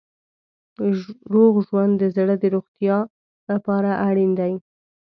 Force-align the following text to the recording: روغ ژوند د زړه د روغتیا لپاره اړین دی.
روغ 1.33 1.53
ژوند 1.67 1.93
د 1.97 2.03
زړه 2.15 2.35
د 2.39 2.43
روغتیا 2.55 2.97
لپاره 3.51 3.91
اړین 4.07 4.31
دی. 4.39 4.53